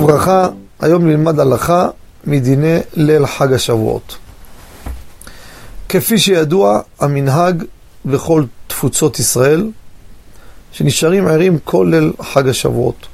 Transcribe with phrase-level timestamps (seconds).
[0.00, 0.48] וברכה,
[0.80, 1.88] היום נלמד הלכה
[2.24, 4.16] מדיני ליל חג השבועות.
[5.88, 7.64] כפי שידוע, המנהג
[8.04, 9.70] בכל תפוצות ישראל,
[10.72, 13.06] שנשארים ערים כל ליל חג השבועות.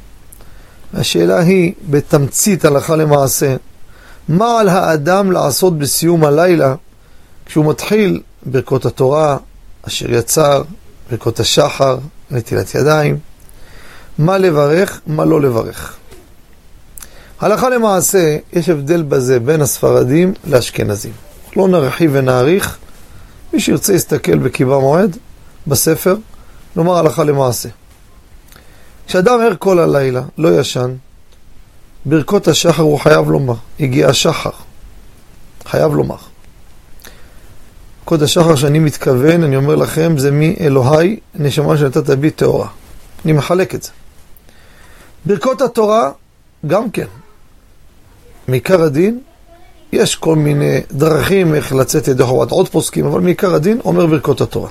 [0.94, 3.56] השאלה היא, בתמצית הלכה למעשה,
[4.28, 6.74] מה על האדם לעשות בסיום הלילה
[7.46, 9.36] כשהוא מתחיל ברכות התורה,
[9.82, 10.62] אשר יצר,
[11.10, 11.98] ברכות השחר,
[12.30, 13.18] נטילת ידיים,
[14.18, 15.96] מה לברך, מה לא לברך.
[17.40, 21.12] הלכה למעשה, יש הבדל בזה בין הספרדים לאשכנזים.
[21.56, 22.78] לא נרחיב ונאריך,
[23.52, 25.16] מי שירצה יסתכל בקיבה מועד,
[25.66, 26.16] בספר,
[26.76, 27.68] נאמר הלכה למעשה.
[29.06, 30.94] כשאדם ער כל הלילה, לא ישן,
[32.04, 34.50] ברכות השחר הוא חייב לומר, הגיע השחר,
[35.66, 36.16] חייב לומר.
[38.00, 42.68] ברכות השחר שאני מתכוון, אני אומר לכם, זה מאלוהי, נשמה שנתת בי טהורה.
[43.24, 43.90] אני מחלק את זה.
[45.24, 46.10] ברכות התורה,
[46.66, 47.06] גם כן.
[48.48, 49.20] מעיקר הדין,
[49.92, 54.40] יש כל מיני דרכים איך לצאת ידי חובת עוד פוסקים, אבל מעיקר הדין אומר ברכות
[54.40, 54.70] התורה.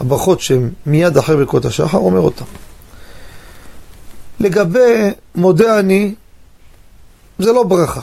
[0.00, 2.44] הברכות שהן מיד אחרי ברכות השחר, אומר אותן.
[4.40, 6.14] לגבי מודה אני,
[7.38, 8.00] זה לא ברכה.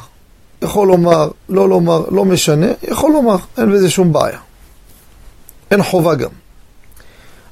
[0.62, 4.40] יכול לומר, לא לומר, לא משנה, יכול לומר, אין בזה שום בעיה.
[5.72, 6.30] אין חובה גם.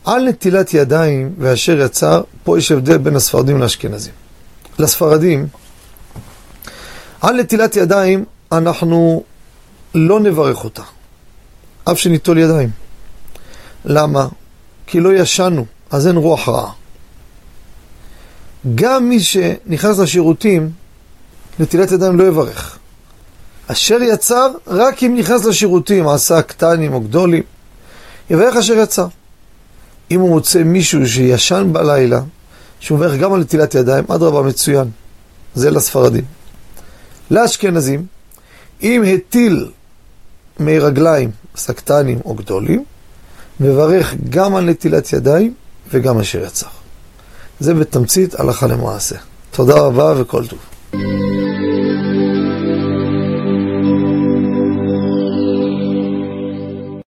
[0.05, 4.13] על נטילת ידיים ואשר יצר, פה יש הבדל בין הספרדים לאשכנזים.
[4.79, 5.47] לספרדים,
[7.21, 9.23] על נטילת ידיים אנחנו
[9.95, 10.81] לא נברך אותה,
[11.83, 12.69] אף שניטול ידיים.
[13.85, 14.27] למה?
[14.87, 16.71] כי לא ישנו, אז אין רוח רעה.
[18.75, 20.71] גם מי שנכנס לשירותים,
[21.59, 22.77] נטילת ידיים לא יברך.
[23.67, 27.43] אשר יצר, רק אם נכנס לשירותים, עשה קטנים או גדולים,
[28.29, 29.07] יברך אשר יצר.
[30.11, 32.21] אם הוא מוצא מישהו שישן בלילה,
[32.79, 34.89] שהוא מברך גם על נטילת ידיים, אדרבה מצוין.
[35.55, 36.38] זה לספרדים.
[37.31, 38.05] לאשכנזים,
[38.83, 39.71] אם הטיל
[40.59, 42.83] מי רגליים, סקטנים או גדולים,
[43.59, 45.53] מברך גם על נטילת ידיים
[45.91, 46.67] וגם אשר יצר.
[47.59, 49.15] זה בתמצית הלכה למעשה.
[49.51, 50.59] תודה רבה וכל טוב.